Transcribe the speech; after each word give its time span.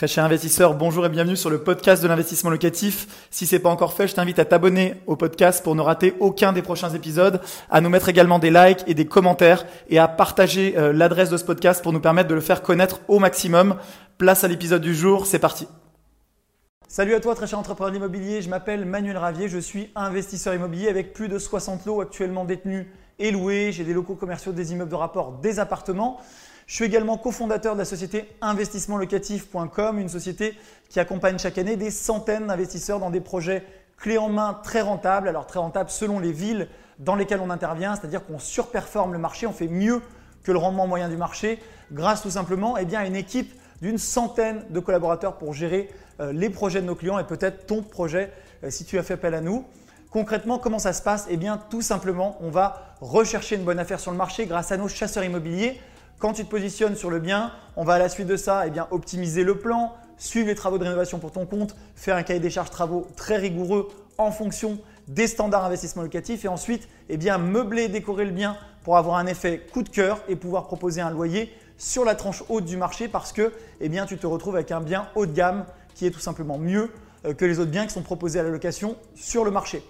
Très 0.00 0.08
cher 0.08 0.24
investisseur, 0.24 0.72
bonjour 0.72 1.04
et 1.04 1.10
bienvenue 1.10 1.36
sur 1.36 1.50
le 1.50 1.62
podcast 1.62 2.02
de 2.02 2.08
l'investissement 2.08 2.48
locatif. 2.48 3.28
Si 3.30 3.46
c'est 3.46 3.58
pas 3.58 3.68
encore 3.68 3.92
fait, 3.92 4.08
je 4.08 4.14
t'invite 4.14 4.38
à 4.38 4.46
t'abonner 4.46 4.94
au 5.06 5.14
podcast 5.14 5.62
pour 5.62 5.74
ne 5.74 5.82
rater 5.82 6.14
aucun 6.20 6.54
des 6.54 6.62
prochains 6.62 6.88
épisodes, 6.94 7.42
à 7.68 7.82
nous 7.82 7.90
mettre 7.90 8.08
également 8.08 8.38
des 8.38 8.50
likes 8.50 8.82
et 8.86 8.94
des 8.94 9.04
commentaires 9.04 9.66
et 9.90 9.98
à 9.98 10.08
partager 10.08 10.72
euh, 10.78 10.94
l'adresse 10.94 11.28
de 11.28 11.36
ce 11.36 11.44
podcast 11.44 11.82
pour 11.82 11.92
nous 11.92 12.00
permettre 12.00 12.30
de 12.30 12.34
le 12.34 12.40
faire 12.40 12.62
connaître 12.62 13.02
au 13.08 13.18
maximum. 13.18 13.76
Place 14.16 14.42
à 14.42 14.48
l'épisode 14.48 14.80
du 14.80 14.94
jour, 14.94 15.26
c'est 15.26 15.38
parti. 15.38 15.68
Salut 16.88 17.12
à 17.12 17.20
toi 17.20 17.34
très 17.34 17.46
cher 17.46 17.58
entrepreneur 17.58 17.94
immobilier, 17.94 18.40
je 18.40 18.48
m'appelle 18.48 18.86
Manuel 18.86 19.18
Ravier, 19.18 19.50
je 19.50 19.58
suis 19.58 19.90
investisseur 19.94 20.54
immobilier 20.54 20.88
avec 20.88 21.12
plus 21.12 21.28
de 21.28 21.38
60 21.38 21.84
lots 21.84 22.00
actuellement 22.00 22.46
détenus 22.46 22.86
et 23.18 23.32
loués. 23.32 23.70
J'ai 23.70 23.84
des 23.84 23.92
locaux 23.92 24.14
commerciaux, 24.14 24.52
des 24.52 24.72
immeubles 24.72 24.92
de 24.92 24.96
rapport, 24.96 25.32
des 25.42 25.58
appartements. 25.58 26.22
Je 26.70 26.76
suis 26.76 26.84
également 26.84 27.18
cofondateur 27.18 27.74
de 27.74 27.80
la 27.80 27.84
société 27.84 28.28
investissementlocatif.com, 28.42 29.98
une 29.98 30.08
société 30.08 30.56
qui 30.88 31.00
accompagne 31.00 31.36
chaque 31.36 31.58
année 31.58 31.74
des 31.74 31.90
centaines 31.90 32.46
d'investisseurs 32.46 33.00
dans 33.00 33.10
des 33.10 33.20
projets 33.20 33.64
clés 33.96 34.18
en 34.18 34.28
main 34.28 34.60
très 34.62 34.80
rentables. 34.80 35.26
Alors 35.26 35.48
très 35.48 35.58
rentables 35.58 35.90
selon 35.90 36.20
les 36.20 36.30
villes 36.30 36.68
dans 37.00 37.16
lesquelles 37.16 37.40
on 37.40 37.50
intervient, 37.50 37.96
c'est-à-dire 37.96 38.24
qu'on 38.24 38.38
surperforme 38.38 39.12
le 39.12 39.18
marché, 39.18 39.48
on 39.48 39.52
fait 39.52 39.66
mieux 39.66 40.00
que 40.44 40.52
le 40.52 40.58
rendement 40.58 40.86
moyen 40.86 41.08
du 41.08 41.16
marché 41.16 41.58
grâce 41.90 42.22
tout 42.22 42.30
simplement 42.30 42.76
eh 42.78 42.94
à 42.94 43.04
une 43.04 43.16
équipe 43.16 43.52
d'une 43.82 43.98
centaine 43.98 44.64
de 44.70 44.78
collaborateurs 44.78 45.38
pour 45.38 45.52
gérer 45.52 45.90
euh, 46.20 46.32
les 46.32 46.50
projets 46.50 46.80
de 46.80 46.86
nos 46.86 46.94
clients 46.94 47.18
et 47.18 47.24
peut-être 47.24 47.66
ton 47.66 47.82
projet 47.82 48.32
euh, 48.62 48.70
si 48.70 48.84
tu 48.84 48.96
as 48.96 49.02
fait 49.02 49.14
appel 49.14 49.34
à 49.34 49.40
nous. 49.40 49.64
Concrètement, 50.12 50.60
comment 50.60 50.78
ça 50.78 50.92
se 50.92 51.02
passe? 51.02 51.26
Eh 51.30 51.36
bien, 51.36 51.60
tout 51.68 51.82
simplement, 51.82 52.38
on 52.40 52.50
va 52.50 52.94
rechercher 53.00 53.56
une 53.56 53.64
bonne 53.64 53.80
affaire 53.80 53.98
sur 53.98 54.12
le 54.12 54.16
marché 54.16 54.46
grâce 54.46 54.70
à 54.70 54.76
nos 54.76 54.86
chasseurs 54.86 55.24
immobiliers 55.24 55.80
quand 56.20 56.34
tu 56.34 56.44
te 56.44 56.50
positionnes 56.50 56.94
sur 56.94 57.10
le 57.10 57.18
bien, 57.18 57.50
on 57.76 57.82
va 57.82 57.94
à 57.94 57.98
la 57.98 58.10
suite 58.10 58.28
de 58.28 58.36
ça 58.36 58.64
eh 58.66 58.80
optimiser 58.90 59.42
le 59.42 59.58
plan, 59.58 59.94
suivre 60.18 60.48
les 60.48 60.54
travaux 60.54 60.76
de 60.76 60.84
rénovation 60.84 61.18
pour 61.18 61.32
ton 61.32 61.46
compte, 61.46 61.74
faire 61.96 62.14
un 62.14 62.22
cahier 62.22 62.40
des 62.40 62.50
charges 62.50 62.70
travaux 62.70 63.08
très 63.16 63.38
rigoureux 63.38 63.88
en 64.18 64.30
fonction 64.30 64.78
des 65.08 65.26
standards 65.26 65.64
investissement 65.64 66.02
locatif 66.02 66.44
et 66.44 66.48
ensuite 66.48 66.88
eh 67.08 67.16
meubler 67.38 67.84
et 67.84 67.88
décorer 67.88 68.26
le 68.26 68.32
bien 68.32 68.56
pour 68.84 68.98
avoir 68.98 69.16
un 69.16 69.26
effet 69.26 69.66
coup 69.72 69.82
de 69.82 69.88
cœur 69.88 70.20
et 70.28 70.36
pouvoir 70.36 70.66
proposer 70.66 71.00
un 71.00 71.10
loyer 71.10 71.52
sur 71.78 72.04
la 72.04 72.14
tranche 72.14 72.44
haute 72.50 72.66
du 72.66 72.76
marché 72.76 73.08
parce 73.08 73.32
que 73.32 73.52
eh 73.80 73.90
tu 74.06 74.18
te 74.18 74.26
retrouves 74.26 74.56
avec 74.56 74.70
un 74.72 74.82
bien 74.82 75.08
haut 75.14 75.24
de 75.24 75.32
gamme 75.32 75.64
qui 75.94 76.04
est 76.04 76.10
tout 76.10 76.20
simplement 76.20 76.58
mieux 76.58 76.90
euh, 77.24 77.32
que 77.32 77.46
les 77.46 77.58
autres 77.58 77.70
biens 77.70 77.86
qui 77.86 77.94
sont 77.94 78.02
proposés 78.02 78.38
à 78.38 78.42
la 78.42 78.50
location 78.50 78.96
sur 79.14 79.42
le 79.42 79.50
marché. 79.50 79.82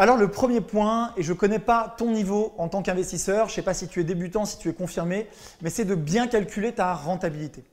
Alors 0.00 0.16
le 0.16 0.28
premier 0.28 0.60
point, 0.60 1.12
et 1.16 1.24
je 1.24 1.32
ne 1.32 1.36
connais 1.36 1.58
pas 1.58 1.92
ton 1.98 2.12
niveau 2.12 2.54
en 2.56 2.68
tant 2.68 2.82
qu'investisseur, 2.82 3.48
je 3.48 3.52
ne 3.52 3.54
sais 3.56 3.62
pas 3.62 3.74
si 3.74 3.88
tu 3.88 3.98
es 3.98 4.04
débutant, 4.04 4.44
si 4.44 4.56
tu 4.56 4.68
es 4.68 4.72
confirmé, 4.72 5.26
mais 5.60 5.70
c'est 5.70 5.84
de 5.84 5.96
bien 5.96 6.28
calculer 6.28 6.72
ta 6.72 6.94
rentabilité. 6.94 7.64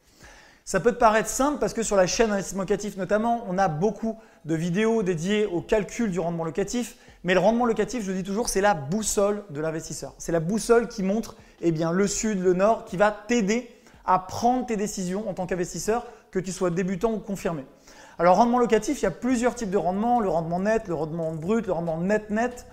Ça 0.63 0.79
peut 0.79 0.91
te 0.91 0.97
paraître 0.97 1.29
simple 1.29 1.59
parce 1.59 1.75
que 1.75 1.83
sur 1.83 1.95
la 1.95 2.07
chaîne 2.07 2.31
investissement 2.31 2.63
locatif 2.63 2.97
notamment, 2.97 3.45
on 3.47 3.59
a 3.59 3.67
beaucoup 3.67 4.17
de 4.45 4.55
vidéos 4.55 5.03
dédiées 5.03 5.45
au 5.45 5.61
calcul 5.61 6.09
du 6.09 6.19
rendement 6.19 6.45
locatif. 6.45 6.95
Mais 7.23 7.35
le 7.35 7.39
rendement 7.39 7.67
locatif, 7.67 8.03
je 8.03 8.11
dis 8.11 8.23
toujours, 8.23 8.49
c'est 8.49 8.59
la 8.61 8.73
boussole 8.73 9.43
de 9.51 9.61
l'investisseur. 9.61 10.15
C'est 10.17 10.31
la 10.31 10.39
boussole 10.39 10.87
qui 10.87 11.03
montre 11.03 11.35
eh 11.61 11.69
le 11.69 12.07
sud, 12.07 12.41
le 12.41 12.53
nord, 12.53 12.85
qui 12.85 12.97
va 12.97 13.11
t'aider 13.11 13.69
à 14.03 14.17
prendre 14.17 14.65
tes 14.65 14.77
décisions 14.77 15.29
en 15.29 15.35
tant 15.35 15.45
qu'investisseur, 15.45 16.07
que 16.31 16.39
tu 16.39 16.51
sois 16.51 16.71
débutant 16.71 17.13
ou 17.13 17.19
confirmé. 17.19 17.65
Alors, 18.17 18.37
rendement 18.37 18.59
locatif, 18.59 19.01
il 19.01 19.03
y 19.03 19.07
a 19.07 19.11
plusieurs 19.11 19.55
types 19.55 19.69
de 19.69 19.77
rendement, 19.77 20.21
le 20.21 20.29
rendement 20.29 20.61
net, 20.61 20.87
le 20.87 20.93
rendement 20.93 21.33
brut, 21.33 21.67
le 21.67 21.73
rendement 21.73 21.97
net-net. 21.97 22.65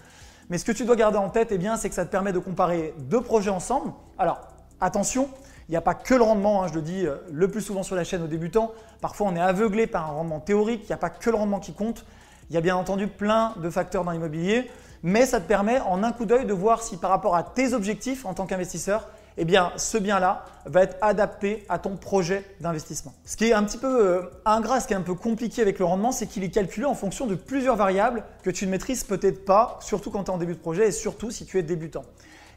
Mais 0.51 0.59
ce 0.59 0.65
que 0.65 0.71
tu 0.71 0.85
dois 0.85 0.95
garder 0.95 1.19
en 1.19 1.31
tête, 1.31 1.49
eh 1.51 1.59
c'est 1.79 1.89
que 1.89 1.95
ça 1.95 2.05
te 2.05 2.11
permet 2.11 2.33
de 2.33 2.39
comparer 2.39 2.95
deux 2.99 3.21
projets 3.21 3.51
ensemble. 3.51 3.93
Alors, 4.19 4.41
attention, 4.81 5.29
il 5.69 5.73
n'y 5.73 5.77
a 5.77 5.81
pas 5.81 5.95
que 5.95 6.15
le 6.15 6.23
rendement, 6.23 6.63
hein, 6.63 6.69
je 6.69 6.75
le 6.75 6.83
dis 6.83 7.07
euh, 7.07 7.17
le 7.33 7.49
plus 7.49 7.61
souvent 7.61 7.83
sur 7.83 7.97
la 7.97 8.05
chaîne 8.05 8.23
aux 8.23 8.29
débutants. 8.29 8.71
Parfois, 9.01 9.27
on 9.31 9.35
est 9.35 9.41
aveuglé 9.41 9.89
par 9.89 10.11
un 10.11 10.13
rendement 10.13 10.39
théorique, 10.39 10.83
il 10.85 10.87
n'y 10.87 10.93
a 10.93 10.99
pas 10.99 11.11
que 11.11 11.29
le 11.29 11.37
rendement 11.37 11.59
qui 11.59 11.73
compte. 11.73 12.05
Il 12.49 12.55
y 12.55 12.59
a 12.59 12.61
bien 12.61 12.77
entendu 12.77 13.09
plein 13.09 13.55
de 13.57 13.69
facteurs 13.69 14.05
dans 14.05 14.13
l'immobilier, 14.13 14.71
mais 15.03 15.27
ça 15.27 15.41
te 15.41 15.49
permet 15.49 15.81
en 15.81 16.05
un 16.05 16.13
coup 16.13 16.25
d'œil 16.25 16.47
de 16.47 16.53
voir 16.53 16.83
si 16.83 16.99
par 16.99 17.11
rapport 17.11 17.35
à 17.35 17.43
tes 17.43 17.73
objectifs 17.73 18.27
en 18.27 18.35
tant 18.35 18.47
qu'investisseur, 18.47 19.09
eh 19.37 19.45
bien, 19.45 19.73
ce 19.77 19.99
bien-là 19.99 20.45
va 20.67 20.83
être 20.83 20.97
adapté 21.01 21.65
à 21.69 21.79
ton 21.79 21.97
projet 21.97 22.45
d'investissement. 22.61 23.15
Ce 23.25 23.37
qui 23.37 23.47
est 23.47 23.53
un 23.53 23.65
petit 23.65 23.79
peu 23.79 24.07
euh, 24.07 24.23
ingrat, 24.45 24.81
ce 24.81 24.87
qui 24.87 24.93
est 24.93 24.97
un 24.97 25.03
peu 25.03 25.15
compliqué 25.15 25.63
avec 25.63 25.79
le 25.79 25.85
rendement, 25.85 26.13
c'est 26.13 26.27
qu'il 26.27 26.45
est 26.45 26.51
calculé 26.51 26.87
en 26.87 26.95
fonction 26.95 27.27
de 27.27 27.35
plusieurs 27.35 27.77
variables 27.77 28.25
que 28.43 28.51
tu 28.51 28.67
ne 28.67 28.71
maîtrises 28.71 29.05
peut-être 29.05 29.45
pas, 29.45 29.79
surtout 29.81 30.11
quand 30.11 30.25
tu 30.25 30.31
es 30.31 30.35
en 30.35 30.39
début 30.39 30.55
de 30.55 30.61
projet 30.61 30.89
et 30.89 30.93
surtout 30.93 31.31
si 31.31 31.47
tu 31.47 31.59
es 31.59 31.63
débutant. 31.63 32.05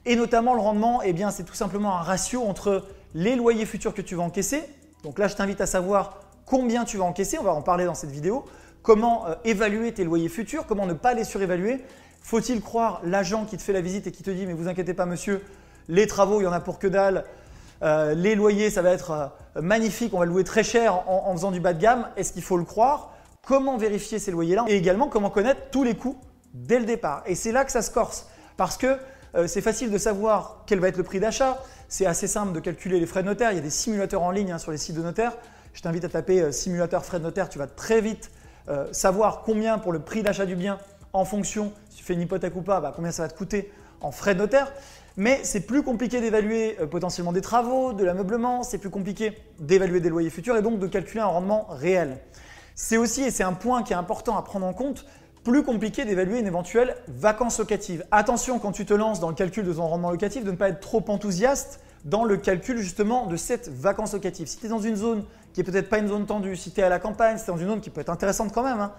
Et 0.06 0.16
notamment 0.16 0.54
le 0.54 0.62
rendement, 0.62 1.02
eh 1.02 1.16
c'est 1.32 1.46
tout 1.46 1.56
simplement 1.56 1.98
un 1.98 2.02
ratio 2.02 2.44
entre 2.44 2.84
les 3.16 3.36
loyers 3.36 3.66
futurs 3.66 3.94
que 3.94 4.02
tu 4.02 4.16
vas 4.16 4.24
encaisser. 4.24 4.64
Donc 5.04 5.18
là, 5.18 5.28
je 5.28 5.36
t'invite 5.36 5.62
à 5.62 5.66
savoir 5.66 6.20
combien 6.46 6.86
tu 6.86 6.98
vas 6.98 7.06
encaisser, 7.06 7.40
on 7.40 7.44
va 7.44 7.54
en 7.54 7.62
parler 7.62 7.86
dans 7.86 7.96
cette 7.96 8.12
vidéo. 8.12 8.46
Comment 8.84 9.28
euh, 9.28 9.36
évaluer 9.46 9.94
tes 9.94 10.04
loyers 10.04 10.30
futurs, 10.30 10.68
comment 10.68 10.86
ne 10.86 10.94
pas 10.94 11.16
les 11.16 11.24
surévaluer. 11.24 11.82
Faut-il 12.22 12.62
croire 12.62 13.02
l'agent 13.04 13.46
qui 13.46 13.58
te 13.58 13.64
fait 13.64 13.74
la 13.74 13.82
visite 13.82 14.06
et 14.08 14.12
qui 14.12 14.22
te 14.22 14.30
dit 14.30 14.46
mais 14.46 14.54
vous 14.54 14.68
inquiétez 14.68 14.94
pas 14.94 15.06
monsieur, 15.06 15.42
les 15.88 16.08
travaux, 16.08 16.42
il 16.42 16.46
y 16.46 16.48
en 16.48 16.54
a 16.54 16.60
pour 16.60 16.80
que 16.80 16.88
dalle. 16.88 17.26
Euh, 17.84 18.14
les 18.14 18.36
loyers, 18.36 18.70
ça 18.70 18.82
va 18.82 18.92
être 18.92 19.12
euh, 19.56 19.62
magnifique, 19.62 20.14
on 20.14 20.20
va 20.20 20.26
louer 20.26 20.44
très 20.44 20.64
cher 20.64 21.08
en, 21.08 21.32
faisant 21.34 21.52
du 21.52 21.60
bas 21.60 21.74
de 21.74 21.82
gamme. 21.82 22.08
Est-ce 22.16 22.34
qu'il 22.34 22.44
faut 22.44 22.58
le 22.58 22.64
croire? 22.64 23.14
Comment 23.46 23.78
vérifier 23.78 24.18
ces 24.18 24.32
loyers-là? 24.32 24.66
Et 24.68 24.76
également, 24.76 25.08
comment 25.08 25.30
connaître 25.30 25.70
tous 25.72 25.84
les 25.84 25.96
coûts 25.96 26.18
dès 26.54 26.80
le 26.80 26.86
départ? 26.86 27.24
Et 27.26 27.36
c'est 27.36 27.52
là 27.52 27.66
que 27.66 27.72
ça 27.72 27.82
se 27.82 27.92
corse. 27.92 28.28
Parce 28.58 28.78
que 28.78 28.98
euh, 29.36 29.48
c'est 29.48 29.62
facile 29.62 29.92
de 29.92 29.98
savoir 29.98 30.64
quel 30.66 30.80
va 30.80 30.88
être 30.88 30.98
le 30.98 31.04
prix 31.04 31.20
d'achat. 31.20 31.62
C'est 31.90 32.06
assez 32.06 32.28
simple 32.28 32.54
de 32.54 32.60
calculer 32.60 33.00
les 33.00 33.06
frais 33.06 33.22
de 33.22 33.28
notaire. 33.28 33.52
Il 33.52 33.56
y 33.56 33.60
a 33.60 33.64
des 33.64 33.70
simulateurs 33.70 34.24
en 34.24 34.32
ligne 34.32 34.52
hein, 34.52 34.58
sur 34.58 34.72
les 34.72 34.78
sites 34.78 34.96
de 34.96 35.04
notaire. 35.04 35.34
Je 35.74 35.82
t'invite 35.82 36.06
à 36.06 36.10
taper 36.10 36.52
simulateur 36.52 37.04
frais 37.04 37.20
de 37.20 37.26
notaire. 37.26 37.50
Tu 37.50 37.60
vas 37.60 37.68
très 37.68 38.00
vite 38.00 38.32
savoir 38.92 39.44
combien 39.46 39.78
pour 39.78 39.92
le 39.92 40.00
prix 40.00 40.24
d'achat 40.24 40.46
du 40.46 40.56
bien 40.56 40.80
en 41.16 41.24
fonction, 41.24 41.72
si 41.90 41.98
tu 41.98 42.04
fais 42.04 42.14
une 42.14 42.22
hypothèque 42.22 42.56
ou 42.56 42.62
pas, 42.62 42.82
bah, 42.82 42.92
combien 42.96 43.12
ça 43.12 43.24
va 43.24 43.30
te 43.30 43.38
coûter 43.38 43.72
en 44.02 44.12
frais 44.12 44.34
de 44.34 44.40
notaire. 44.40 44.72
Mais 45.18 45.40
c'est 45.44 45.62
plus 45.62 45.82
compliqué 45.82 46.20
d'évaluer 46.20 46.76
euh, 46.82 46.88
potentiellement 46.88 47.32
des 47.32 47.42
travaux, 47.42 47.94
de 47.94 48.04
l'ameublement, 48.04 48.64
c'est 48.64 48.78
plus 48.78 48.90
compliqué 48.90 49.38
d'évaluer 49.60 50.02
des 50.02 50.10
loyers 50.10 50.30
futurs 50.30 50.58
et 50.58 50.62
donc 50.62 50.80
de 50.80 50.88
calculer 50.88 51.22
un 51.22 51.28
rendement 51.28 51.68
réel. 51.70 52.18
C'est 52.76 52.98
aussi, 52.98 53.22
et 53.24 53.32
c'est 53.32 53.44
un 53.44 53.54
point 53.54 53.84
qui 53.84 53.94
est 53.94 53.96
important 53.96 54.36
à 54.36 54.42
prendre 54.42 54.66
en 54.66 54.74
compte, 54.74 55.06
plus 55.46 55.64
compliqué 55.64 56.04
d'évaluer 56.04 56.40
une 56.40 56.48
éventuelle 56.48 56.98
vacance 57.08 57.60
locative. 57.60 58.04
Attention 58.12 58.60
quand 58.60 58.74
tu 58.74 58.86
te 58.86 58.94
lances 58.94 59.22
dans 59.22 59.30
le 59.30 59.36
calcul 59.36 59.64
de 59.64 59.72
ton 59.72 59.88
rendement 59.88 60.12
locatif 60.12 60.44
de 60.44 60.52
ne 60.52 60.58
pas 60.58 60.70
être 60.70 60.82
trop 60.82 61.04
enthousiaste 61.08 61.80
dans 62.04 62.26
le 62.26 62.36
calcul 62.36 62.78
justement 62.80 63.28
de 63.28 63.38
cette 63.38 63.70
vacance 63.70 64.14
locative. 64.14 64.48
Si 64.48 64.58
tu 64.58 64.66
es 64.66 64.70
dans 64.70 64.80
une 64.80 64.96
zone 64.96 65.24
qui 65.54 65.62
est 65.62 65.64
peut-être 65.64 65.88
pas 65.88 66.00
une 66.00 66.08
zone 66.08 66.26
tendue, 66.26 66.56
si 66.58 66.72
tu 66.72 66.82
es 66.82 66.84
à 66.84 66.90
la 66.90 67.00
campagne, 67.00 67.38
si 67.38 67.46
tu 67.46 67.52
es 67.52 67.54
dans 67.54 67.60
une 67.60 67.68
zone 67.68 67.80
qui 67.80 67.90
peut 67.90 68.02
être 68.02 68.10
intéressante 68.10 68.52
quand 68.54 68.64
même, 68.64 68.82
hein, 68.82 68.92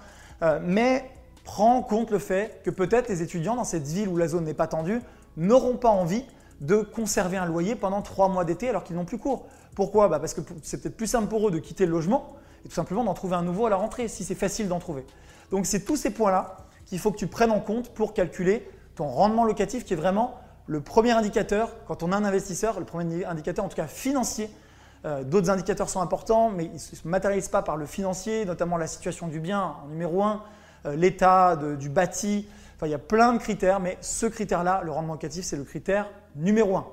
euh, 0.43 0.61
mais 0.63 1.11
prends 1.45 1.77
en 1.77 1.83
compte 1.83 2.11
le 2.11 2.19
fait 2.19 2.63
que 2.65 2.71
peut-être 2.71 3.09
les 3.09 3.23
étudiants 3.23 3.57
dans 3.57 3.65
cette 3.65 3.87
ville 3.87 4.09
où 4.09 4.17
la 4.17 4.29
zone 4.29 4.45
n'est 4.45 4.55
pas 4.55 4.67
tendue 4.67 5.01
n'auront 5.37 5.77
pas 5.77 5.91
envie 5.91 6.25
de 6.61 6.79
conserver 6.79 7.37
un 7.37 7.47
loyer 7.47 7.75
pendant 7.75 8.03
trois 8.03 8.29
mois 8.29 8.45
d'été 8.45 8.69
alors 8.69 8.85
qu'ils 8.85 8.97
n'ont 8.97 9.05
plus 9.05 9.19
cours. 9.19 9.47
Pourquoi? 9.75 10.09
Bah, 10.09 10.19
Parce 10.19 10.35
que 10.35 10.41
c'est 10.63 10.81
peut-être 10.81 10.97
plus 10.97 11.07
simple 11.07 11.29
pour 11.29 11.49
eux 11.49 11.51
de 11.51 11.59
quitter 11.59 11.87
le 11.87 11.93
logement 11.93 12.37
et 12.65 12.69
tout 12.69 12.75
simplement 12.75 13.05
d'en 13.05 13.15
trouver 13.15 13.37
un 13.37 13.43
nouveau 13.43 13.67
à 13.67 13.71
la 13.71 13.77
rentrée, 13.77 14.09
si 14.09 14.25
c'est 14.25 14.35
facile 14.35 14.69
d'en 14.69 14.79
trouver. 14.79 15.05
Donc 15.51 15.67
c'est 15.67 15.85
tous 15.85 15.97
ces 15.97 16.11
points-là 16.11 16.57
qu'il 16.87 16.99
faut 16.99 17.11
que 17.11 17.19
tu 17.19 17.27
prennes 17.27 17.51
en 17.51 17.61
compte 17.61 17.91
pour 17.91 18.15
calculer 18.15 18.69
ton 18.95 19.07
rendement 19.07 19.45
locatif 19.45 19.85
qui 19.85 19.93
est 19.93 19.97
vraiment 19.97 20.35
le 20.67 20.81
premier 20.81 21.13
indicateur 21.13 21.71
quand 21.87 22.03
on 22.03 22.13
a 22.13 22.17
un 22.17 22.25
investisseur, 22.25 22.81
le 22.81 22.87
premier 22.87 23.25
indicateur 23.25 23.65
en 23.65 23.69
tout 23.69 23.77
cas 23.77 23.87
financier. 23.87 24.51
Euh, 25.05 25.23
d'autres 25.23 25.51
indicateurs 25.51 25.89
sont 25.89 26.01
importants, 26.01 26.51
mais 26.51 26.65
ils 26.65 26.73
ne 26.73 26.79
se 26.79 27.07
matérialisent 27.07 27.49
pas 27.49 27.63
par 27.63 27.77
le 27.77 27.87
financier, 27.87 28.45
notamment 28.45 28.77
la 28.77 28.87
situation 28.87 29.29
du 29.29 29.39
bien 29.39 29.77
en 29.85 29.89
numéro 29.89 30.23
un, 30.25 30.43
euh, 30.87 30.97
l'état 30.97 31.55
du 31.57 31.89
bâti, 31.89 32.49
il 32.85 32.91
y 32.91 32.95
a 32.95 32.99
plein 32.99 33.33
de 33.33 33.39
critères, 33.39 33.81
mais 33.81 33.97
ce 34.01 34.27
critère-là, 34.27 34.83
le 34.85 34.93
rendement 34.93 35.15
locatif, 35.15 35.45
c'est 35.45 35.57
le 35.57 35.65
critère 35.65 36.11
numéro 36.35 36.77
un. 36.77 36.87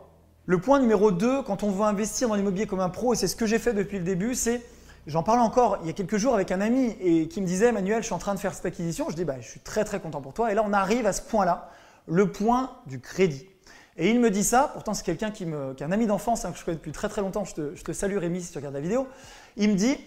Le 0.46 0.58
point 0.58 0.80
numéro 0.80 1.12
2, 1.12 1.44
quand 1.44 1.64
on 1.64 1.72
veut 1.72 1.84
investir 1.84 2.30
dans 2.30 2.36
l'immobilier 2.36 2.68
comme 2.68 2.80
un 2.80 2.90
pro, 2.90 3.14
et 3.14 3.18
c'est 3.18 3.28
ce 3.28 3.36
que 3.36 3.46
j'ai 3.46 3.60
fait 3.60 3.74
depuis 3.74 3.98
le 3.98 4.04
début, 4.04 4.36
c'est, 4.36 4.62
j'en 5.08 5.24
parlais 5.24 5.42
encore 5.42 5.80
il 5.82 5.88
y 5.88 5.90
a 5.90 5.94
quelques 5.94 6.18
jours 6.18 6.34
avec 6.34 6.52
un 6.52 6.62
ami 6.62 6.96
et 7.02 7.28
qui 7.28 7.42
me 7.42 7.48
disait, 7.48 7.72
Manuel, 7.72 8.02
je 8.02 8.06
suis 8.06 8.14
en 8.14 8.20
train 8.20 8.36
de 8.36 8.40
faire 8.40 8.54
cette 8.54 8.66
acquisition. 8.66 9.10
Je 9.10 9.16
dis, 9.16 9.26
bah, 9.26 9.36
je 9.42 9.48
suis 9.48 9.60
très 9.60 9.84
très 9.84 10.00
content 10.00 10.22
pour 10.22 10.34
toi. 10.34 10.52
Et 10.52 10.56
là, 10.56 10.64
on 10.66 10.74
arrive 10.74 11.06
à 11.06 11.14
ce 11.14 11.22
point-là, 11.22 11.70
le 12.08 12.32
point 12.32 12.72
du 12.88 13.00
crédit. 13.00 13.48
Et 13.96 14.10
il 14.10 14.20
me 14.20 14.32
dit 14.32 14.44
ça, 14.44 14.72
pourtant 14.74 14.94
c'est 14.94 15.06
quelqu'un 15.06 15.32
qui, 15.32 15.46
me, 15.46 15.76
est 15.78 15.84
un 15.84 15.92
ami 15.92 16.08
d'enfance 16.08 16.46
hein, 16.46 16.52
que 16.52 16.58
je 16.58 16.66
connais 16.66 16.78
depuis 16.78 16.92
très 16.92 17.10
très 17.10 17.22
longtemps, 17.22 17.46
je 17.46 17.54
te, 17.54 17.76
je 17.76 17.84
te 17.84 17.92
salue 17.92 18.18
Rémi 18.18 18.42
si 18.42 18.52
tu 18.52 18.58
regardes 18.58 18.74
la 18.74 18.82
vidéo. 18.82 19.08
Il 19.56 19.70
me 19.70 19.76
dit, 19.76 19.98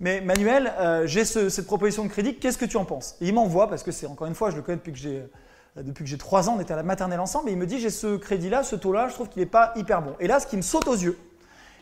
mais 0.00 0.20
Manuel, 0.20 0.72
euh, 0.78 1.06
j'ai 1.06 1.24
cette 1.24 1.66
proposition 1.66 2.04
de 2.04 2.08
crédit, 2.08 2.36
qu'est-ce 2.36 2.58
que 2.58 2.64
tu 2.64 2.76
en 2.76 2.84
penses? 2.84 3.16
Il 3.20 3.34
m'envoie, 3.34 3.68
parce 3.68 3.82
que 3.82 3.90
c'est 3.90 4.06
encore 4.06 4.28
une 4.28 4.34
fois, 4.34 4.50
je 4.50 4.56
le 4.56 4.62
connais 4.62 4.76
depuis 4.76 4.92
que 4.92 4.98
j'ai 4.98 5.18
euh, 5.76 5.82
depuis 5.82 6.04
que 6.04 6.10
j'ai 6.10 6.18
3 6.18 6.48
ans, 6.48 6.54
on 6.56 6.60
était 6.60 6.72
à 6.72 6.76
la 6.76 6.82
maternelle 6.82 7.20
ensemble, 7.20 7.48
et 7.48 7.52
il 7.52 7.58
me 7.58 7.66
dit 7.66 7.80
j'ai 7.80 7.90
ce 7.90 8.16
crédit-là, 8.16 8.62
ce 8.62 8.76
taux-là, 8.76 9.08
je 9.08 9.14
trouve 9.14 9.28
qu'il 9.28 9.40
n'est 9.40 9.46
pas 9.46 9.72
hyper 9.76 10.02
bon. 10.02 10.14
Et 10.20 10.28
là, 10.28 10.38
ce 10.40 10.46
qui 10.46 10.56
me 10.56 10.62
saute 10.62 10.86
aux 10.86 10.94
yeux, 10.94 11.18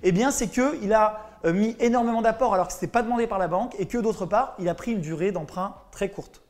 eh 0.03 0.13
bien, 0.13 0.31
c'est 0.31 0.49
qu'il 0.49 0.93
a 0.93 1.31
euh, 1.45 1.53
mis 1.53 1.77
énormément 1.79 2.23
d'apports 2.23 2.55
alors 2.55 2.69
que 2.69 2.73
ce 2.73 2.79
n'était 2.79 2.89
pas 2.89 3.03
demandé 3.03 3.27
par 3.27 3.39
la 3.39 3.49
banque, 3.49 3.75
et 3.79 3.87
que 3.87 3.99
d'autre 3.99 4.25
part, 4.25 4.55
il 4.59 4.69
a 4.69 4.75
pris 4.75 4.93
une 4.93 5.01
durée 5.01 5.31
d'emprunt 5.31 5.75
très 5.91 6.09
courte. 6.09 6.43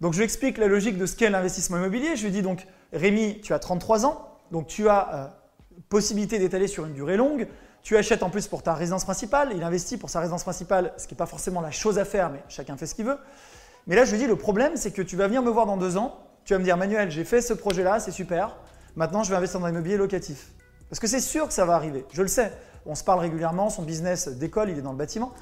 Donc 0.00 0.12
je 0.12 0.18
lui 0.18 0.24
explique 0.24 0.58
la 0.58 0.66
logique 0.66 0.98
de 0.98 1.06
ce 1.06 1.14
qu'est 1.14 1.30
l'investissement 1.30 1.76
immobilier. 1.76 2.16
Je 2.16 2.24
lui 2.24 2.32
dis 2.32 2.42
donc, 2.42 2.66
Rémi, 2.92 3.40
tu 3.40 3.52
as 3.52 3.58
33 3.60 4.04
ans, 4.06 4.38
donc 4.50 4.66
tu 4.66 4.88
as 4.88 5.36
possibilité 5.88 6.38
d'étaler 6.38 6.66
sur 6.66 6.84
une 6.84 6.92
durée 6.92 7.16
longue, 7.16 7.46
Tu 7.84 7.98
achètes 7.98 8.22
en 8.22 8.30
plus 8.30 8.48
pour 8.48 8.62
ta 8.62 8.72
résidence 8.72 9.04
principale, 9.04 9.50
il 9.54 9.62
investit 9.62 9.98
pour 9.98 10.08
sa 10.08 10.20
résidence 10.20 10.42
principale, 10.42 10.94
ce 10.96 11.06
qui 11.06 11.12
n'est 11.12 11.18
pas 11.18 11.26
forcément 11.26 11.60
la 11.60 11.70
chose 11.70 11.98
à 11.98 12.06
faire, 12.06 12.30
mais 12.30 12.42
chacun 12.48 12.78
fait 12.78 12.86
ce 12.86 12.94
qu'il 12.94 13.04
veut. 13.04 13.18
Mais 13.86 13.94
là, 13.94 14.06
je 14.06 14.12
lui 14.12 14.18
dis, 14.18 14.26
le 14.26 14.36
problème, 14.36 14.72
c'est 14.76 14.90
que 14.90 15.02
tu 15.02 15.16
vas 15.16 15.26
venir 15.26 15.42
me 15.42 15.50
voir 15.50 15.66
dans 15.66 15.76
deux 15.76 15.98
ans, 15.98 16.18
tu 16.46 16.54
vas 16.54 16.58
me 16.58 16.64
dire, 16.64 16.78
Manuel, 16.78 17.10
j'ai 17.10 17.24
fait 17.24 17.42
ce 17.42 17.52
projet-là, 17.52 18.00
c'est 18.00 18.10
super, 18.10 18.56
maintenant 18.96 19.22
je 19.22 19.28
vais 19.28 19.36
investir 19.36 19.60
dans 19.60 19.66
l'immobilier 19.66 19.98
locatif. 19.98 20.52
Parce 20.88 20.98
que 20.98 21.06
c'est 21.06 21.20
sûr 21.20 21.46
que 21.46 21.52
ça 21.52 21.66
va 21.66 21.74
arriver, 21.74 22.06
je 22.14 22.22
le 22.22 22.28
sais. 22.28 22.52
On 22.86 22.94
se 22.94 23.04
parle 23.04 23.20
régulièrement, 23.20 23.68
son 23.68 23.82
business 23.82 24.28
d'école, 24.28 24.70
il 24.70 24.78
est 24.78 24.82
dans 24.82 24.92
le 24.92 24.98
bâtiment. 24.98 25.34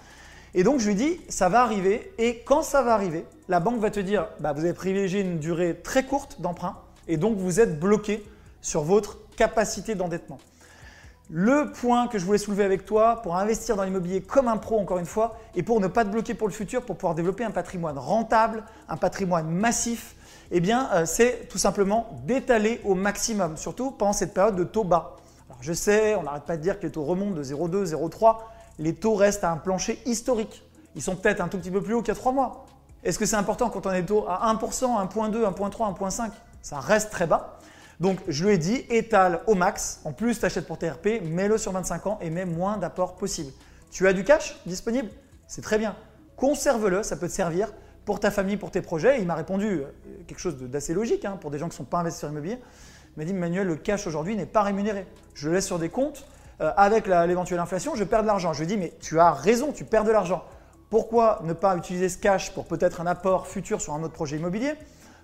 Et 0.54 0.64
donc 0.64 0.80
je 0.80 0.88
lui 0.88 0.96
dis, 0.96 1.20
ça 1.28 1.48
va 1.48 1.62
arriver, 1.62 2.12
et 2.18 2.40
quand 2.40 2.62
ça 2.62 2.82
va 2.82 2.92
arriver, 2.92 3.24
la 3.48 3.60
banque 3.60 3.78
va 3.78 3.90
te 3.90 4.00
dire, 4.00 4.26
bah, 4.40 4.52
vous 4.52 4.64
avez 4.64 4.74
privilégié 4.74 5.20
une 5.20 5.38
durée 5.38 5.80
très 5.80 6.06
courte 6.06 6.40
d'emprunt, 6.40 6.76
et 7.06 7.18
donc 7.18 7.36
vous 7.36 7.60
êtes 7.60 7.78
bloqué 7.78 8.26
sur 8.62 8.82
votre 8.82 9.18
capacité 9.36 9.94
d'endettement. 9.94 10.38
Le 11.34 11.72
point 11.72 12.08
que 12.08 12.18
je 12.18 12.26
voulais 12.26 12.36
soulever 12.36 12.62
avec 12.62 12.84
toi 12.84 13.22
pour 13.22 13.38
investir 13.38 13.74
dans 13.74 13.84
l'immobilier 13.84 14.20
comme 14.20 14.48
un 14.48 14.58
pro, 14.58 14.78
encore 14.78 14.98
une 14.98 15.06
fois, 15.06 15.38
et 15.54 15.62
pour 15.62 15.80
ne 15.80 15.86
pas 15.86 16.04
te 16.04 16.10
bloquer 16.10 16.34
pour 16.34 16.46
le 16.46 16.52
futur, 16.52 16.84
pour 16.84 16.96
pouvoir 16.96 17.14
développer 17.14 17.42
un 17.42 17.50
patrimoine 17.50 17.96
rentable, 17.96 18.64
un 18.86 18.98
patrimoine 18.98 19.48
massif, 19.48 20.14
eh 20.50 20.60
euh, 20.70 21.06
c'est 21.06 21.48
tout 21.48 21.56
simplement 21.56 22.20
d'étaler 22.26 22.82
au 22.84 22.94
maximum, 22.94 23.56
surtout 23.56 23.92
pendant 23.92 24.12
cette 24.12 24.34
période 24.34 24.56
de 24.56 24.64
taux 24.64 24.84
bas. 24.84 25.16
Alors, 25.48 25.62
je 25.62 25.72
sais, 25.72 26.14
on 26.16 26.24
n'arrête 26.24 26.42
pas 26.42 26.58
de 26.58 26.62
dire 26.62 26.78
que 26.78 26.84
les 26.84 26.92
taux 26.92 27.04
remontent 27.04 27.34
de 27.34 27.42
0,2, 27.42 27.94
0,3. 27.94 28.36
Les 28.78 28.94
taux 28.94 29.14
restent 29.14 29.44
à 29.44 29.52
un 29.52 29.56
plancher 29.56 30.02
historique. 30.04 30.62
Ils 30.96 31.02
sont 31.02 31.16
peut-être 31.16 31.40
un 31.40 31.48
tout 31.48 31.56
petit 31.56 31.70
peu 31.70 31.80
plus 31.80 31.94
hauts 31.94 32.02
qu'il 32.02 32.08
y 32.08 32.16
a 32.16 32.20
3 32.20 32.32
mois. 32.32 32.66
Est-ce 33.04 33.18
que 33.18 33.24
c'est 33.24 33.36
important 33.36 33.70
quand 33.70 33.86
on 33.86 33.92
est 33.92 34.04
taux 34.04 34.26
à 34.28 34.52
1%, 34.52 34.58
1.2, 34.60 35.50
1.3, 35.50 35.98
1.5 35.98 36.30
Ça 36.60 36.78
reste 36.78 37.10
très 37.10 37.26
bas. 37.26 37.58
Donc 38.00 38.18
je 38.28 38.44
lui 38.44 38.54
ai 38.54 38.58
dit, 38.58 38.84
étale 38.90 39.40
au 39.46 39.54
max. 39.54 40.00
En 40.04 40.12
plus, 40.12 40.38
tu 40.38 40.44
achètes 40.44 40.66
pour 40.66 40.78
TRP, 40.78 41.22
mets-le 41.22 41.58
sur 41.58 41.72
25 41.72 42.06
ans 42.06 42.18
et 42.20 42.30
mets 42.30 42.44
moins 42.44 42.76
d'apport 42.76 43.16
possible. 43.16 43.52
Tu 43.90 44.08
as 44.08 44.12
du 44.12 44.24
cash 44.24 44.60
disponible? 44.66 45.08
C'est 45.46 45.62
très 45.62 45.78
bien. 45.78 45.94
Conserve-le, 46.36 47.02
ça 47.02 47.16
peut 47.16 47.28
te 47.28 47.32
servir 47.32 47.72
pour 48.04 48.20
ta 48.20 48.30
famille, 48.30 48.56
pour 48.56 48.70
tes 48.70 48.82
projets. 48.82 49.20
il 49.20 49.26
m'a 49.26 49.34
répondu 49.34 49.66
euh, 49.66 49.84
quelque 50.26 50.40
chose 50.40 50.56
d'assez 50.56 50.94
logique 50.94 51.24
hein, 51.24 51.38
pour 51.40 51.50
des 51.50 51.58
gens 51.58 51.66
qui 51.66 51.74
ne 51.74 51.76
sont 51.76 51.84
pas 51.84 51.98
investisseurs 51.98 52.30
immobiliers. 52.30 52.58
Il 53.16 53.20
m'a 53.20 53.24
dit, 53.24 53.34
Manuel, 53.34 53.66
le 53.66 53.76
cash 53.76 54.06
aujourd'hui 54.06 54.34
n'est 54.34 54.46
pas 54.46 54.62
rémunéré. 54.62 55.06
Je 55.34 55.48
le 55.48 55.54
laisse 55.54 55.66
sur 55.66 55.78
des 55.78 55.88
comptes. 55.88 56.26
Euh, 56.60 56.72
avec 56.76 57.06
l'éventuelle 57.06 57.60
inflation, 57.60 57.94
je 57.94 58.04
perds 58.04 58.22
de 58.22 58.26
l'argent. 58.26 58.52
Je 58.52 58.58
lui 58.58 58.64
ai 58.64 58.66
dit, 58.66 58.76
mais 58.76 58.92
tu 59.00 59.20
as 59.20 59.32
raison, 59.32 59.72
tu 59.72 59.84
perds 59.84 60.04
de 60.04 60.10
l'argent. 60.10 60.44
Pourquoi 60.90 61.40
ne 61.44 61.52
pas 61.52 61.76
utiliser 61.76 62.08
ce 62.08 62.18
cash 62.18 62.52
pour 62.52 62.66
peut-être 62.66 63.00
un 63.00 63.06
apport 63.06 63.46
futur 63.46 63.80
sur 63.80 63.94
un 63.94 64.02
autre 64.02 64.12
projet 64.12 64.36
immobilier? 64.36 64.74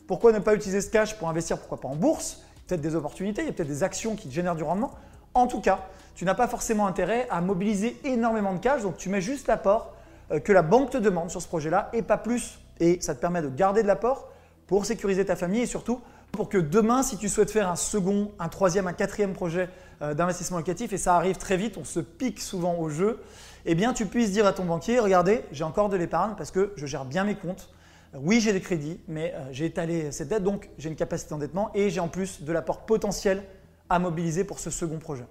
Pourquoi 0.07 0.33
ne 0.33 0.39
pas 0.39 0.55
utiliser 0.55 0.81
ce 0.81 0.91
cash 0.91 1.19
pour 1.19 1.29
investir, 1.29 1.59
pourquoi 1.59 1.81
pas 1.81 1.89
en 1.89 1.97
bourse? 1.97 2.43
Peut-être 2.69 2.81
des 2.81 2.95
opportunités, 2.95 3.43
il 3.43 3.47
y 3.47 3.51
a 3.51 3.53
peut-être 3.53 3.69
des 3.69 3.83
actions 3.83 4.15
qui 4.15 4.31
génèrent 4.31 4.55
du 4.55 4.63
rendement. 4.63 4.93
En 5.35 5.47
tout 5.47 5.61
cas, 5.61 5.89
tu 6.15 6.25
n'as 6.25 6.35
pas 6.35 6.49
forcément 6.49 6.87
intérêt 6.87 7.27
à 7.31 7.41
mobiliser 7.41 7.97
énormément 8.05 8.53
de 8.53 8.59
cash, 8.59 8.83
donc 8.83 8.97
tu 8.97 9.09
mets 9.09 9.21
juste 9.21 9.49
l'apport 9.49 9.95
euh, 10.31 10.39
que 10.39 10.53
la 10.53 10.63
banque 10.63 10.91
te 10.91 10.99
demande 10.99 11.31
sur 11.31 11.41
ce 11.41 11.49
projet-là 11.49 11.91
et 11.93 12.03
pas 12.03 12.19
plus. 12.19 12.59
Et 12.81 13.01
ça 13.01 13.15
te 13.15 13.21
permet 13.21 13.43
de 13.43 13.49
garder 13.49 13.83
de 13.83 13.87
l'apport 13.87 14.29
pour 14.67 14.85
sécuriser 14.85 15.25
ta 15.25 15.35
famille 15.35 15.63
et 15.63 15.67
surtout 15.67 16.01
pour 16.31 16.49
que 16.49 16.59
demain, 16.59 17.03
si 17.03 17.17
tu 17.17 17.29
souhaites 17.29 17.51
faire 17.51 17.71
un 17.71 17.77
second, 17.77 18.31
un 18.39 18.49
troisième, 18.49 18.87
un 18.87 18.93
quatrième 18.93 19.33
projet 19.33 19.71
euh, 20.03 20.13
d'investissement 20.13 20.59
locatif, 20.59 20.93
et 20.93 20.99
ça 20.99 21.17
arrive 21.17 21.37
très 21.37 21.57
vite, 21.57 21.79
on 21.79 21.85
se 21.85 22.01
pique 22.01 22.41
souvent 22.41 22.77
au 22.79 22.91
jeu, 22.91 23.23
eh 23.65 23.75
bien 23.75 23.95
tu 23.95 24.05
puisses 24.05 24.31
dire 24.31 24.47
à 24.47 24.53
ton 24.53 24.65
banquier, 24.65 25.01
regardez, 25.01 25.43
j'ai 25.53 25.65
encore 25.65 25.89
de 25.89 25.97
l'épargne 25.97 26.35
parce 26.37 26.51
que 26.51 26.73
je 26.77 26.85
gère 26.85 27.07
bien 27.07 27.25
mes 27.25 27.35
comptes, 27.35 27.71
oui, 28.15 28.41
j'ai 28.41 28.53
des 28.53 28.61
crédits, 28.61 29.01
mais 29.09 29.35
euh, 29.35 29.49
j'ai 29.53 29.67
étalé 29.67 30.13
cette 30.13 30.29
dette, 30.29 30.43
donc 30.43 30.71
j'ai 30.79 30.89
une 30.89 30.97
capacité 30.97 31.31
d'endettement 31.31 31.71
et 31.75 31.91
j'ai 31.91 32.01
en 32.01 32.09
plus 32.09 32.43
de 32.43 32.53
l'apport 32.53 32.81
potentiel 32.81 33.43
à 33.91 33.99
mobiliser 33.99 34.45
pour 34.45 34.59
ce 34.59 34.71
second 34.71 34.99
projet. 34.99 35.27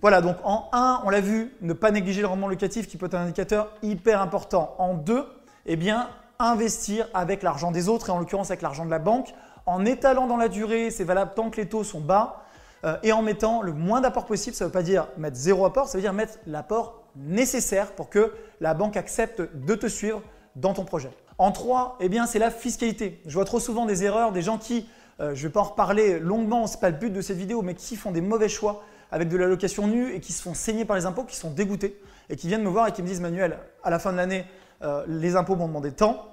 Voilà, 0.00 0.20
donc 0.20 0.36
en 0.44 0.68
1, 0.72 1.02
on 1.04 1.10
l'a 1.10 1.20
vu, 1.20 1.52
ne 1.62 1.72
pas 1.72 1.90
négliger 1.90 2.20
le 2.20 2.26
rendement 2.26 2.48
locatif 2.48 2.88
qui 2.88 2.96
peut 2.96 3.06
être 3.06 3.14
un 3.14 3.22
indicateur 3.22 3.70
hyper 3.82 4.20
important. 4.20 4.74
En 4.78 4.94
2, 4.94 5.24
eh 5.66 5.76
bien, 5.76 6.10
investir 6.38 7.08
avec 7.14 7.42
l'argent 7.42 7.70
des 7.70 7.88
autres 7.88 8.10
et 8.10 8.12
en 8.12 8.18
l'occurrence 8.18 8.50
avec 8.50 8.60
l'argent 8.60 8.84
de 8.84 8.90
la 8.90 8.98
banque 8.98 9.34
en 9.66 9.84
étalant 9.84 10.26
dans 10.26 10.36
la 10.36 10.48
durée, 10.48 10.90
c'est 10.90 11.04
valable 11.04 11.32
tant 11.34 11.50
que 11.50 11.56
les 11.56 11.68
taux 11.68 11.84
sont 11.84 12.00
bas 12.00 12.42
euh, 12.84 12.96
et 13.02 13.12
en 13.12 13.22
mettant 13.22 13.62
le 13.62 13.72
moins 13.72 14.00
d'apport 14.00 14.26
possible. 14.26 14.54
Ça 14.54 14.64
ne 14.64 14.68
veut 14.68 14.72
pas 14.72 14.82
dire 14.82 15.08
mettre 15.16 15.36
zéro 15.36 15.64
apport, 15.64 15.88
ça 15.88 15.96
veut 15.96 16.02
dire 16.02 16.12
mettre 16.12 16.34
l'apport 16.46 17.02
nécessaire 17.16 17.92
pour 17.92 18.10
que 18.10 18.34
la 18.60 18.74
banque 18.74 18.96
accepte 18.96 19.40
de 19.40 19.74
te 19.74 19.86
suivre 19.86 20.22
dans 20.56 20.74
ton 20.74 20.84
projet. 20.84 21.10
En 21.38 21.50
3, 21.50 21.98
eh 22.00 22.08
bien, 22.08 22.26
c'est 22.26 22.38
la 22.38 22.50
fiscalité. 22.50 23.20
Je 23.26 23.34
vois 23.34 23.44
trop 23.44 23.58
souvent 23.58 23.86
des 23.86 24.04
erreurs, 24.04 24.32
des 24.32 24.42
gens 24.42 24.58
qui, 24.58 24.86
euh, 25.20 25.34
je 25.34 25.42
ne 25.42 25.48
vais 25.48 25.52
pas 25.52 25.60
en 25.60 25.64
reparler 25.64 26.20
longuement, 26.20 26.66
ce 26.66 26.74
n'est 26.74 26.80
pas 26.80 26.90
le 26.90 26.96
but 26.96 27.10
de 27.10 27.20
cette 27.20 27.36
vidéo, 27.36 27.62
mais 27.62 27.74
qui 27.74 27.96
font 27.96 28.12
des 28.12 28.20
mauvais 28.20 28.48
choix 28.48 28.84
avec 29.10 29.28
de 29.28 29.36
la 29.36 29.46
location 29.46 29.86
nue 29.86 30.14
et 30.14 30.20
qui 30.20 30.32
se 30.32 30.42
font 30.42 30.54
saigner 30.54 30.84
par 30.84 30.96
les 30.96 31.06
impôts, 31.06 31.24
qui 31.24 31.36
sont 31.36 31.50
dégoûtés 31.50 32.00
et 32.30 32.36
qui 32.36 32.46
viennent 32.46 32.62
me 32.62 32.68
voir 32.68 32.86
et 32.86 32.92
qui 32.92 33.02
me 33.02 33.06
disent 33.06 33.20
Manuel, 33.20 33.58
à 33.82 33.90
la 33.90 33.98
fin 33.98 34.12
de 34.12 34.16
l'année, 34.16 34.44
euh, 34.82 35.04
les 35.08 35.36
impôts 35.36 35.56
m'ont 35.56 35.66
demandé 35.66 35.92
tant. 35.92 36.28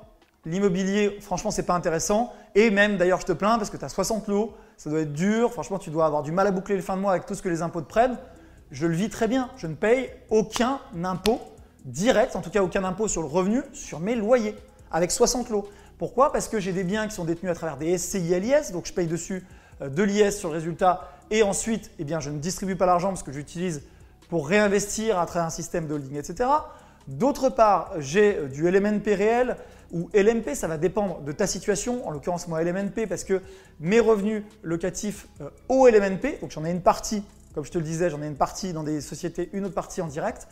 L'immobilier, 0.45 1.17
franchement, 1.21 1.51
c'est 1.51 1.65
pas 1.65 1.75
intéressant. 1.75 2.33
Et 2.55 2.69
même, 2.69 2.97
d'ailleurs, 2.97 3.21
je 3.21 3.25
te 3.25 3.31
plains 3.31 3.57
parce 3.57 3.69
que 3.69 3.77
tu 3.77 3.85
as 3.85 3.89
60 3.89 4.27
lots, 4.27 4.53
ça 4.77 4.89
doit 4.89 5.01
être 5.01 5.13
dur. 5.13 5.51
Franchement, 5.51 5.77
tu 5.77 5.89
dois 5.89 6.05
avoir 6.05 6.23
du 6.23 6.31
mal 6.31 6.47
à 6.47 6.51
boucler 6.51 6.75
le 6.75 6.81
fin 6.81 6.95
de 6.95 7.01
mois 7.01 7.11
avec 7.11 7.25
tout 7.25 7.35
ce 7.35 7.41
que 7.41 7.49
les 7.49 7.61
impôts 7.61 7.81
te 7.81 7.87
prennent. 7.87 8.17
Je 8.71 8.87
le 8.87 8.95
vis 8.95 9.09
très 9.09 9.27
bien. 9.27 9.49
Je 9.57 9.67
ne 9.67 9.75
paye 9.75 10.09
aucun 10.29 10.79
impôt 11.03 11.39
direct, 11.85 12.35
en 12.35 12.41
tout 12.41 12.51
cas 12.51 12.61
aucun 12.61 12.83
impôt 12.83 13.07
sur 13.07 13.21
le 13.21 13.27
revenu, 13.27 13.63
sur 13.73 13.99
mes 13.99 14.15
loyers 14.15 14.55
avec 14.91 15.11
60 15.11 15.49
lots. 15.49 15.69
Pourquoi? 15.97 16.31
Parce 16.31 16.47
que 16.47 16.59
j'ai 16.59 16.73
des 16.73 16.83
biens 16.83 17.07
qui 17.07 17.13
sont 17.13 17.25
détenus 17.25 17.51
à 17.51 17.55
travers 17.55 17.77
des 17.77 17.97
SCI 17.97 18.33
donc 18.73 18.85
je 18.85 18.93
paye 18.93 19.07
dessus 19.07 19.43
euh, 19.81 19.89
de 19.89 20.03
l'IS 20.03 20.31
sur 20.31 20.49
le 20.49 20.55
résultat 20.55 21.11
et 21.29 21.43
ensuite 21.43 21.91
eh 21.99 22.05
je 22.19 22.29
ne 22.29 22.39
distribue 22.39 22.75
pas 22.75 22.85
l'argent 22.85 23.09
parce 23.09 23.23
que 23.23 23.31
j'utilise 23.31 23.83
pour 24.29 24.47
réinvestir 24.47 25.19
à 25.19 25.25
travers 25.25 25.47
un 25.47 25.51
système 25.51 25.87
de 25.87 25.93
holding, 25.93 26.17
etc. 26.17 26.49
D'autre 27.07 27.49
part, 27.49 27.91
j'ai 27.99 28.37
euh, 28.37 28.47
du 28.47 28.69
LMNP 28.69 29.07
réel 29.15 29.57
ou 29.91 30.09
LMP, 30.13 30.55
ça 30.55 30.67
va 30.67 30.77
dépendre 30.77 31.21
de 31.21 31.31
ta 31.31 31.47
situation, 31.47 32.07
en 32.07 32.11
l'occurrence 32.11 32.47
moi 32.47 32.63
LMNP 32.63 33.07
parce 33.07 33.23
que 33.23 33.41
mes 33.79 33.99
revenus 33.99 34.43
locatifs 34.63 35.27
euh, 35.41 35.49
au 35.67 35.87
LMNP, 35.87 36.39
donc 36.41 36.51
j'en 36.51 36.63
ai 36.63 36.71
une 36.71 36.81
partie, 36.81 37.23
comme 37.53 37.65
je 37.65 37.71
te 37.71 37.77
le 37.77 37.83
disais, 37.83 38.09
j'en 38.09 38.21
ai 38.21 38.27
une 38.27 38.35
partie 38.37 38.73
dans 38.73 38.83
des 38.83 39.01
sociétés, 39.01 39.49
une 39.53 39.65
autre 39.65 39.75
partie 39.75 40.01
en 40.01 40.07
direct, 40.07 40.47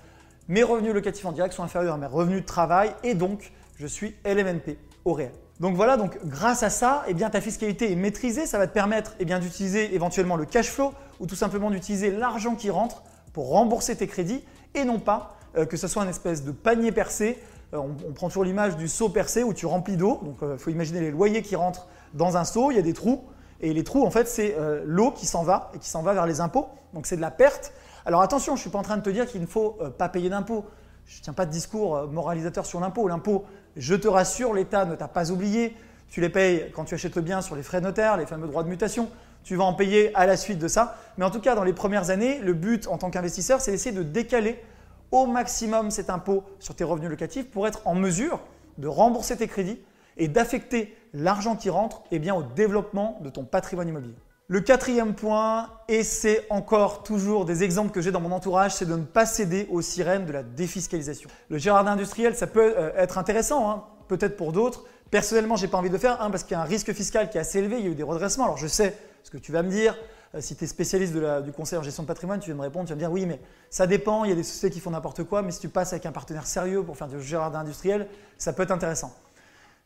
mes 0.50 0.64
revenus 0.64 0.94
locatifs 0.94 1.26
en 1.26 1.32
direct 1.32 1.54
sont 1.54 1.64
inférieurs 1.64 1.94
à 1.94 1.98
mes 1.98 2.08
revenus 2.08 2.42
de 2.42 2.46
travail 2.46 2.94
et 3.04 3.14
donc 3.14 3.52
je 3.80 3.88
suis 3.88 4.16
LMNP 4.26 4.78
au 5.06 5.14
réel. 5.14 5.32
Donc 5.60 5.76
voilà, 5.76 5.98
donc 5.98 6.20
grâce 6.26 6.64
à 6.64 6.70
ça, 6.70 7.04
eh 7.08 7.14
bien, 7.14 7.30
ta 7.30 7.42
fiscalité 7.42 7.92
est 7.92 7.96
maîtrisée. 7.96 8.46
Ça 8.46 8.58
va 8.58 8.68
te 8.68 8.74
permettre 8.74 9.16
eh 9.20 9.26
d'utiliser 9.26 9.96
éventuellement 9.96 10.36
le 10.36 10.46
cash 10.46 10.70
flow 10.70 10.94
ou 11.20 11.26
tout 11.26 11.36
simplement 11.36 11.72
d'utiliser 11.72 12.12
l'argent 12.12 12.56
qui 12.56 12.70
rentre 12.70 13.04
pour 13.34 13.50
rembourser 13.50 13.96
tes 13.96 14.08
crédits 14.08 14.44
et 14.76 14.84
non 14.84 15.00
pas 15.00 15.38
euh, 15.58 15.66
que 15.66 15.78
ce 15.78 15.88
soit 15.88 16.04
une 16.04 16.10
espèce 16.10 16.44
de 16.44 16.52
panier 16.52 16.92
percé. 16.92 17.40
Euh, 17.74 17.78
on, 17.78 18.14
prend 18.14 18.28
toujours 18.28 18.44
l'image 18.44 18.78
du 18.78 18.88
seau 18.88 19.10
percé 19.10 19.44
où 19.44 19.54
tu 19.54 19.66
remplis 19.66 19.98
d'eau. 19.98 20.20
Donc 20.24 20.38
il 20.42 20.48
euh, 20.48 20.58
faut 20.58 20.70
imaginer 20.72 21.00
les 21.00 21.12
loyers 21.12 21.42
qui 21.42 21.56
rentrent 21.56 21.88
dans 22.14 22.38
un 22.38 22.44
seau, 22.46 22.72
il 22.72 22.76
y 22.76 22.80
a 22.80 22.84
des 22.84 22.94
trous. 22.94 23.24
Et 23.62 23.74
les 23.74 23.84
trous, 23.84 24.06
en 24.06 24.12
fait, 24.12 24.28
c'est 24.30 24.56
l'eau 24.86 25.12
qui 25.12 25.26
s'en 25.26 25.44
va 25.44 25.70
et 25.76 25.80
qui 25.80 25.90
s'en 25.90 26.02
va 26.02 26.14
vers 26.14 26.26
les 26.26 26.40
impôts. 26.40 26.68
Donc 26.94 27.06
c'est 27.06 27.18
de 27.18 27.22
la 27.22 27.30
perte. 27.30 27.74
Alors 28.06 28.22
attention, 28.22 28.56
je 28.56 28.60
ne 28.60 28.62
suis 28.62 28.70
pas 28.70 28.80
en 28.80 28.84
train 28.84 28.96
de 28.96 29.02
te 29.02 29.10
dire 29.10 29.26
qu'il 29.26 29.42
ne 29.42 29.46
faut 29.46 29.78
pas 29.98 30.08
payer 30.08 30.30
d'impôts. 30.30 30.64
Je 31.10 31.18
ne 31.18 31.24
tiens 31.24 31.34
pas 31.34 31.48
de 31.48 31.52
discours 31.52 32.08
moralisateur 32.08 32.68
sur 32.68 32.80
l'impôt. 32.80 33.08
L'impôt, 33.08 33.46
je 33.76 33.96
te 33.96 34.08
rassure, 34.08 34.54
l'État 34.54 34.86
ne 34.86 34.94
t'a 34.96 35.08
pas 35.08 35.32
oublié. 35.32 35.76
Tu 36.08 36.22
les 36.22 36.30
payes 36.30 36.72
quand 36.74 36.86
tu 36.86 36.94
achètes 36.94 37.16
le 37.16 37.24
bien 37.24 37.42
sur 37.42 37.56
les 37.56 37.64
frais 37.64 37.82
notaires, 37.82 38.16
les 38.16 38.28
fameux 38.28 38.48
droits 38.48 38.62
de 38.64 38.70
mutation. 38.70 39.10
Tu 39.44 39.56
vas 39.56 39.64
en 39.64 39.74
payer 39.74 40.16
à 40.16 40.28
la 40.28 40.38
suite 40.38 40.60
de 40.60 40.68
ça. 40.68 40.98
Mais 41.18 41.26
en 41.26 41.32
tout 41.32 41.42
cas, 41.42 41.56
dans 41.56 41.64
les 41.64 41.74
premières 41.74 42.12
années, 42.12 42.38
le 42.40 42.54
but 42.54 42.88
en 42.88 43.00
tant 43.00 43.10
qu'investisseur, 43.10 43.60
c'est 43.60 43.72
d'essayer 43.72 43.96
de 43.96 44.04
décaler 44.04 44.64
au 45.12 45.26
maximum 45.26 45.90
cet 45.90 46.12
impôt 46.12 46.44
sur 46.60 46.76
tes 46.76 46.84
revenus 46.84 47.10
locatifs 47.10 47.50
pour 47.50 47.68
être 47.68 47.82
en 47.88 47.96
mesure 47.96 48.40
de 48.78 48.88
rembourser 48.88 49.36
tes 49.36 49.48
crédits 49.48 49.80
et 50.18 50.28
d'affecter 50.28 50.96
l'argent 51.14 51.56
qui 51.56 51.72
rentre 51.72 52.04
eh 52.12 52.32
au 52.32 52.44
développement 52.44 53.18
de 53.24 53.32
ton 53.32 53.46
patrimoine 53.46 53.88
immobilier. 53.88 54.16
Le 54.52 54.62
quatrième 54.62 55.14
point, 55.14 55.70
et 55.88 56.04
c'est 56.04 56.48
encore 56.50 57.04
toujours 57.04 57.46
des 57.46 57.62
exemples 57.62 57.92
que 57.92 58.02
j'ai 58.02 58.10
dans 58.10 58.20
mon 58.20 58.32
entourage, 58.32 58.74
c'est 58.74 58.88
de 58.88 58.96
ne 58.96 59.04
pas 59.04 59.28
céder 59.28 59.68
aux 59.70 59.84
sirènes 59.84 60.26
de 60.26 60.32
la 60.32 60.42
défiscalisation. 60.42 61.30
Le 61.50 61.60
jardin 61.60 61.92
industriel, 61.92 62.36
ça 62.36 62.48
peut 62.48 62.74
euh, 62.76 62.92
être 62.98 63.20
intéressant, 63.20 63.70
hein, 63.70 63.84
peut-être 64.08 64.36
pour 64.36 64.52
d'autres. 64.52 64.86
Personnellement, 65.12 65.56
j'ai 65.56 65.68
pas 65.68 65.78
envie 65.78 65.90
de 65.90 65.94
le 65.94 66.00
faire, 66.00 66.20
un, 66.20 66.32
parce 66.32 66.42
qu'il 66.42 66.54
y 66.54 66.56
a 66.56 66.62
un 66.62 66.66
risque 66.66 66.92
fiscal 66.94 67.30
qui 67.30 67.38
est 67.38 67.42
assez 67.42 67.60
élevé, 67.60 67.78
il 67.78 67.86
y 67.86 67.88
a 67.90 67.92
eu 67.92 67.96
des 67.96 68.02
redressements. 68.02 68.46
Alors 68.46 68.58
je 68.58 68.66
sais 68.66 68.98
ce 69.22 69.30
que 69.30 69.38
tu 69.38 69.52
vas 69.52 69.62
me 69.62 69.70
dire, 69.70 69.96
euh, 70.34 70.42
si 70.42 70.56
tu 70.56 70.64
es 70.64 70.68
spécialiste 70.68 71.14
du 71.14 71.52
conseil 71.52 71.78
en 71.78 71.84
gestion 71.84 72.02
de 72.02 72.08
patrimoine, 72.08 72.40
tu 72.40 72.50
vas 72.50 72.58
me 72.58 72.64
répondre, 72.64 72.86
tu 72.86 72.90
vas 72.90 72.96
me 72.96 73.02
dire 73.02 73.12
oui, 73.12 73.28
mais 73.28 73.40
ça 73.70 73.86
dépend, 73.86 74.24
il 74.24 74.30
y 74.32 74.34
a 74.34 74.36
des 74.36 74.42
sociétés 74.42 74.74
qui 74.74 74.80
font 74.80 74.90
n'importe 74.90 75.26
quoi, 75.26 75.44
mais 75.44 75.52
si 75.52 75.60
tu 75.60 75.70
passes 75.70 75.94
avec 75.94 76.08
un 76.08 76.12
partenaire 76.12 76.48
sérieux 76.48 76.82
pour 76.82 76.98
faire 76.98 77.08
du 77.08 77.22
jardin 77.22 77.60
industriel, 77.60 78.08
ça 78.40 78.52
peut 78.52 78.64
être 78.64 78.72
intéressant. 78.72 79.14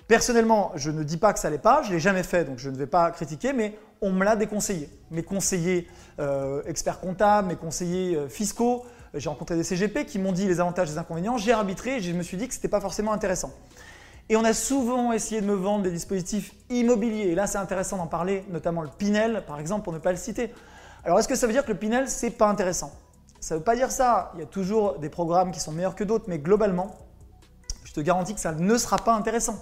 Personnellement, 0.07 0.71
je 0.75 0.91
ne 0.91 1.03
dis 1.03 1.17
pas 1.17 1.33
que 1.33 1.39
ça 1.39 1.49
l'est 1.49 1.57
pas, 1.57 1.81
je 1.81 1.89
ne 1.89 1.93
l'ai 1.93 1.99
jamais 1.99 2.23
fait, 2.23 2.43
donc 2.43 2.59
je 2.59 2.69
ne 2.69 2.75
vais 2.75 2.87
pas 2.87 3.09
critiquer, 3.11 3.53
mais 3.53 3.77
on 4.01 4.11
me 4.11 4.25
l'a 4.25 4.35
déconseillé. 4.35 4.89
Mes 5.11 5.23
conseillers 5.23 5.87
euh, 6.19 6.61
experts 6.65 6.99
comptables, 6.99 7.47
mes 7.47 7.55
conseillers 7.55 8.17
euh, 8.17 8.27
fiscaux, 8.27 8.85
euh, 9.15 9.19
j'ai 9.19 9.29
rencontré 9.29 9.55
des 9.55 9.63
CGP 9.63 10.05
qui 10.05 10.19
m'ont 10.19 10.33
dit 10.33 10.45
les 10.45 10.59
avantages 10.59 10.89
et 10.89 10.91
les 10.91 10.97
inconvénients, 10.97 11.37
j'ai 11.37 11.53
arbitré 11.53 11.97
et 11.97 12.01
je 12.01 12.11
me 12.11 12.21
suis 12.21 12.35
dit 12.35 12.47
que 12.47 12.53
ce 12.53 12.59
n'était 12.59 12.67
pas 12.67 12.81
forcément 12.81 13.13
intéressant. 13.13 13.53
Et 14.27 14.35
on 14.35 14.43
a 14.43 14.53
souvent 14.53 15.13
essayé 15.13 15.41
de 15.41 15.45
me 15.45 15.53
vendre 15.53 15.83
des 15.83 15.91
dispositifs 15.91 16.53
immobiliers, 16.69 17.29
et 17.29 17.35
là 17.35 17.47
c'est 17.47 17.57
intéressant 17.57 17.97
d'en 17.97 18.07
parler, 18.07 18.43
notamment 18.49 18.81
le 18.81 18.89
Pinel 18.89 19.43
par 19.47 19.59
exemple, 19.59 19.83
pour 19.83 19.93
ne 19.93 19.99
pas 19.99 20.11
le 20.11 20.17
citer. 20.17 20.53
Alors 21.05 21.19
est-ce 21.19 21.27
que 21.27 21.35
ça 21.35 21.47
veut 21.47 21.53
dire 21.53 21.65
que 21.65 21.71
le 21.71 21.77
Pinel, 21.77 22.09
c'est 22.09 22.31
pas 22.31 22.47
intéressant? 22.47 22.91
Ça 23.39 23.55
ne 23.55 23.59
veut 23.59 23.63
pas 23.63 23.75
dire 23.75 23.91
ça. 23.91 24.31
Il 24.35 24.39
y 24.39 24.43
a 24.43 24.45
toujours 24.45 24.99
des 24.99 25.09
programmes 25.09 25.51
qui 25.51 25.59
sont 25.59 25.73
meilleurs 25.73 25.95
que 25.95 26.05
d'autres, 26.05 26.25
mais 26.27 26.39
globalement, 26.39 26.95
je 27.83 27.91
te 27.91 27.99
garantis 27.99 28.33
que 28.33 28.39
ça 28.39 28.53
ne 28.53 28.77
sera 28.77 28.97
pas 28.97 29.13
intéressant. 29.13 29.61